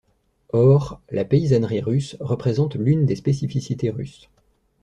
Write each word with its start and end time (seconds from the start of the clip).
Or, 0.51 0.99
la 1.11 1.23
paysannerie 1.25 1.79
russe 1.81 2.17
représente 2.19 2.73
l'une 2.73 3.05
des 3.05 3.15
spécificités 3.15 3.91
russes. 3.91 4.31